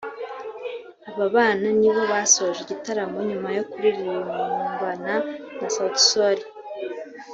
Aba 1.09 1.25
bana 1.35 1.67
nibo 1.79 2.01
basoje 2.11 2.59
igitaramo 2.61 3.17
nyuma 3.29 3.49
yo 3.57 3.63
kuririmbana 3.71 5.13
na 5.59 5.67
Suti 5.75 6.01
sol 6.09 6.37